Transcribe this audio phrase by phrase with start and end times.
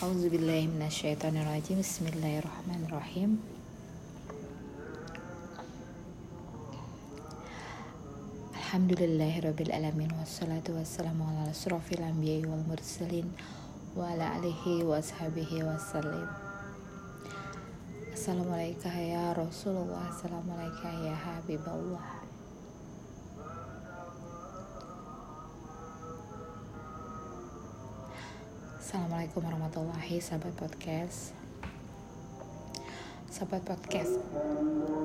[0.00, 3.36] Auzubillahiminasyaitonirrajim Bismillahirrahmanirrahim.
[8.56, 10.08] Alhamdulillahirrabbilalamin.
[10.16, 10.72] Wassalatu
[18.16, 20.08] Assalamualaikum ya Rasulullah.
[21.04, 21.12] Ya
[28.90, 31.30] Assalamualaikum warahmatullahi sahabat podcast.
[33.30, 34.18] Sahabat podcast.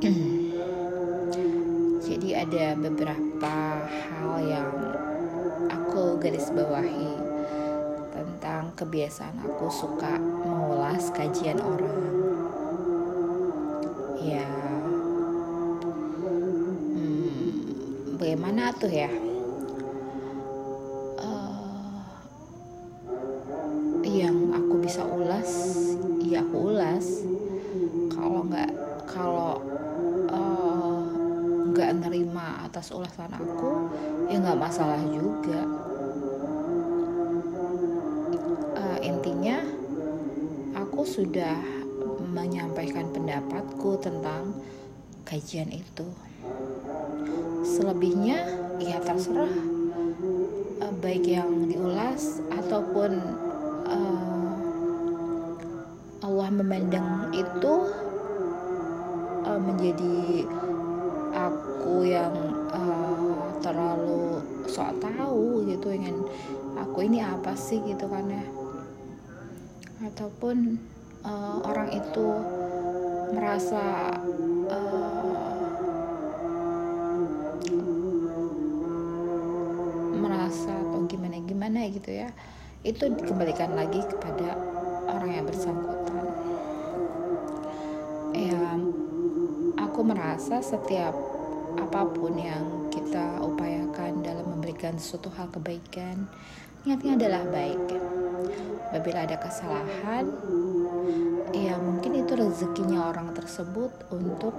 [2.08, 4.72] Jadi ada beberapa hal yang
[5.68, 7.12] aku garis bawahi
[8.08, 12.08] Tentang kebiasaan aku suka mengulas kajian orang.
[14.16, 14.48] Ya.
[16.88, 19.12] Hmm, Bagaimana tuh ya
[29.14, 29.62] kalau
[30.28, 30.98] uh,
[31.70, 33.88] nggak nerima atas ulasan aku
[34.26, 35.62] ya nggak masalah juga.
[38.74, 39.62] Uh, intinya
[40.74, 41.56] aku sudah
[42.34, 44.50] menyampaikan pendapatku tentang
[45.22, 46.06] kajian itu.
[47.64, 48.44] Selebihnya
[48.82, 49.54] ya terserah
[50.82, 53.18] uh, baik yang diulas ataupun
[53.86, 54.54] uh,
[56.24, 57.74] Allah memandang itu
[59.58, 60.46] menjadi
[61.34, 62.34] aku yang
[62.70, 66.22] uh, terlalu sok tahu gitu ingin
[66.78, 67.82] aku ini apa sih?
[67.84, 68.44] gitu kan ya.
[70.04, 70.78] Ataupun
[71.24, 72.26] uh, orang itu
[73.34, 74.14] merasa
[74.70, 75.54] uh,
[80.14, 82.30] merasa atau gimana gimana gitu ya
[82.84, 84.60] itu dikembalikan lagi kepada
[85.08, 85.93] orang yang bersangkutan
[89.94, 91.14] aku merasa setiap
[91.78, 96.26] apa pun yang kita upayakan dalam memberikan suatu hal kebaikan
[96.82, 97.94] niatnya adalah baik.
[98.90, 100.26] Apabila ada kesalahan
[101.54, 104.50] ya mungkin itu rezekinya orang tersebut untuk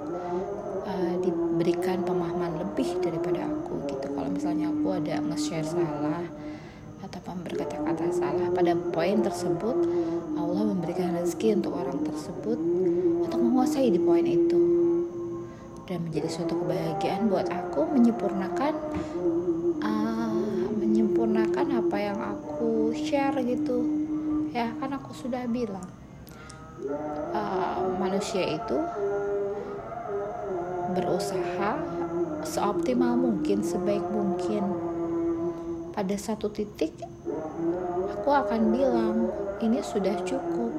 [0.88, 4.08] uh, diberikan pemahaman lebih daripada aku gitu.
[4.16, 6.24] Kalau misalnya aku ada nge-share salah
[7.04, 9.84] ataupun berkata-kata salah pada poin tersebut
[10.40, 12.56] Allah memberikan rezeki untuk orang tersebut
[13.20, 14.75] untuk menguasai di poin itu
[15.86, 18.74] dan menjadi suatu kebahagiaan buat aku menyempurnakan
[19.86, 23.86] uh, menyempurnakan apa yang aku share gitu.
[24.50, 25.86] Ya kan aku sudah bilang
[27.34, 28.78] uh, manusia itu
[30.96, 31.78] berusaha
[32.42, 34.64] seoptimal mungkin sebaik mungkin.
[35.94, 36.92] Pada satu titik
[38.12, 39.30] aku akan bilang
[39.62, 40.74] ini sudah cukup.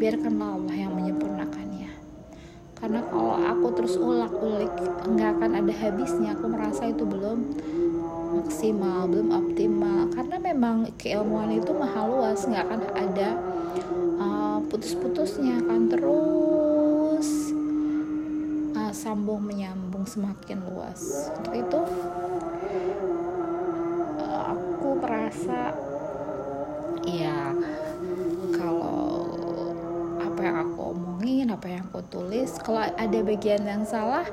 [0.00, 1.92] Biarkanlah Allah yang menyempurnakannya.
[2.80, 3.29] Karena kalau
[3.80, 4.74] aku terus ulak-ulik
[5.08, 6.36] nggak akan ada habisnya.
[6.36, 7.48] Aku merasa itu belum
[8.36, 10.12] maksimal belum optimal.
[10.12, 13.40] Karena memang keilmuan itu mahal luas nggak akan ada
[14.20, 17.28] uh, putus-putusnya akan terus
[18.76, 21.32] uh, sambung menyambung semakin luas.
[21.40, 21.80] Untuk itu
[25.00, 25.72] merasa
[27.08, 27.39] ya
[31.50, 32.54] apa yang aku tulis.
[32.62, 34.26] Kalau ada bagian yang salah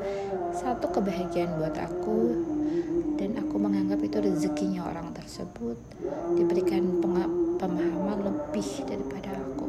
[0.53, 2.19] satu kebahagiaan buat aku.
[3.17, 5.77] Dan aku menganggap itu rezekinya orang tersebut.
[6.37, 7.01] Diberikan
[7.57, 9.67] pemahaman lebih daripada aku.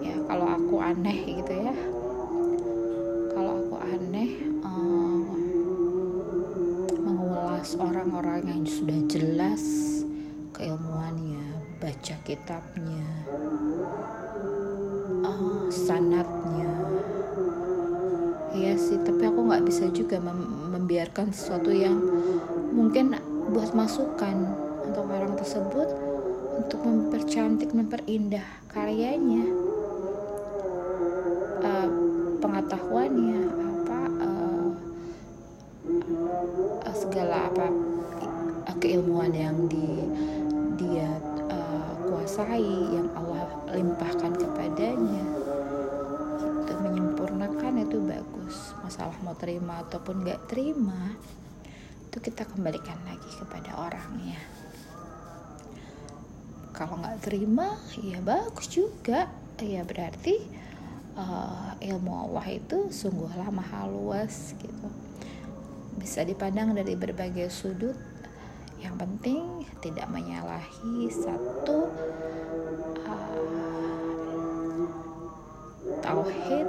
[0.00, 1.74] Ya kalau aku aneh gitu ya.
[3.34, 4.54] Kalau aku aneh
[7.80, 9.64] orang-orang yang sudah jelas
[10.54, 11.42] keilmuannya,
[11.80, 13.06] baca kitabnya,
[15.70, 16.70] sanatnya.
[18.54, 21.96] Iya sih, tapi aku nggak bisa juga mem membiarkan sesuatu yang
[22.74, 23.16] mungkin
[23.50, 24.36] buat masukan
[24.84, 25.88] untuk orang tersebut
[26.54, 29.48] untuk mempercantik, memperindah karyanya,
[31.66, 31.88] uh,
[32.38, 33.64] pengetahuannya,
[37.14, 37.68] segala apa
[38.82, 40.33] keilmuan yang di uh,
[42.34, 45.22] kuasai yang Allah limpahkan kepadanya.
[46.66, 48.74] Itu menyempurnakan itu bagus.
[48.82, 51.14] Masalah mau terima ataupun nggak terima
[52.10, 54.42] itu kita kembalikan lagi kepada orangnya.
[56.74, 59.30] Kalau nggak terima ya bagus juga.
[59.62, 60.34] Ya berarti
[61.14, 64.88] uh, ilmu Allah itu sungguhlah mahal luas gitu.
[66.02, 67.94] Bisa dipandang dari berbagai sudut
[68.84, 71.88] yang penting tidak menyalahi satu
[73.08, 74.84] uh,
[76.04, 76.68] tauhid.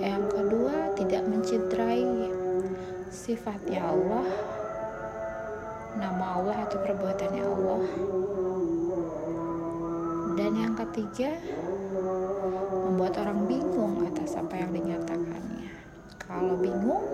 [0.00, 2.08] Yang kedua tidak mencederai
[3.12, 4.28] sifatnya Allah
[6.00, 7.84] nama Allah atau perbuatannya Allah.
[10.40, 11.36] Dan yang ketiga
[12.72, 15.68] membuat orang bingung atas apa yang dinyatakannya.
[16.16, 17.04] Kalau bingung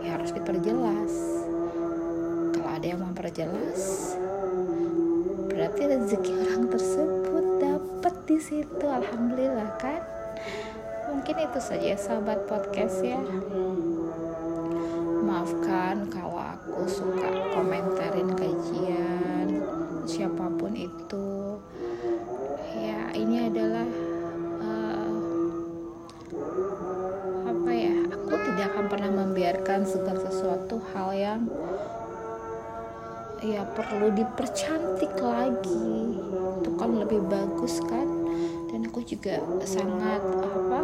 [0.00, 1.38] ya harus diperjelas
[2.78, 4.14] ada yang memperjelas
[5.50, 9.98] berarti rezeki orang tersebut dapat di situ alhamdulillah kan?
[11.10, 13.18] Mungkin itu saja sahabat podcast ya.
[15.26, 17.26] Maafkan kalau aku suka
[17.58, 19.58] komentarin kajian
[20.06, 21.58] siapa pun itu.
[22.78, 23.90] Ya ini adalah
[24.62, 25.10] uh,
[27.42, 27.96] apa ya?
[28.14, 31.42] Aku tidak akan pernah membiarkan segala sesuatu hal yang
[33.42, 36.18] ya perlu dipercantik lagi.
[36.62, 38.06] Itu kan lebih bagus kan?
[38.68, 40.82] Dan aku juga sangat apa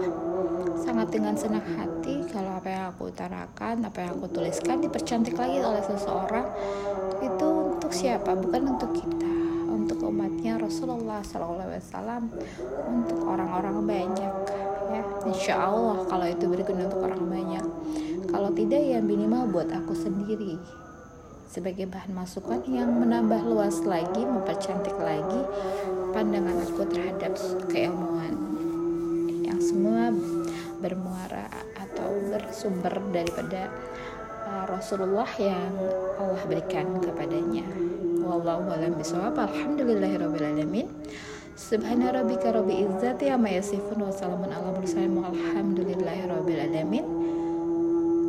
[0.74, 5.58] sangat dengan senang hati kalau apa yang aku utarakan apa yang aku tuliskan dipercantik lagi
[5.62, 6.46] oleh seseorang.
[7.22, 8.34] Itu untuk siapa?
[8.38, 9.32] Bukan untuk kita
[9.68, 12.30] untuk umatnya Rasulullah SAW
[12.88, 14.34] untuk orang-orang banyak
[14.94, 15.02] ya.
[15.26, 17.64] Insya Allah kalau itu berguna untuk orang banyak.
[18.30, 20.83] Kalau tidak ya minimal buat aku sendiri
[21.54, 25.38] sebagai bahan masukan yang menambah luas lagi, mempercantik lagi
[26.10, 27.38] pandangan aku terhadap
[27.70, 28.34] keilmuan
[29.46, 30.10] yang semua
[30.82, 31.46] bermuara
[31.78, 33.70] atau bersumber daripada
[34.50, 35.70] uh, Rasulullah yang
[36.18, 37.62] Allah berikan kepadanya.
[38.26, 39.38] Wallahu a'lam bishawab.
[39.38, 40.90] Alhamdulillahirabbil.
[41.54, 47.06] Subhana rabbika rabbil izzati amma yasifun wa salamun ala mursalin walhamdulillahirabbil alamin.